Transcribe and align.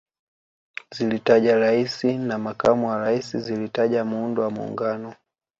Zilitaja 0.95 1.59
Rais 1.59 2.03
na 2.03 2.37
Makamu 2.37 2.87
wa 2.87 2.97
Rais 2.97 3.37
zilitaja 3.37 4.05
Muundo 4.05 4.41
wa 4.41 4.49
Muungano 4.51 5.13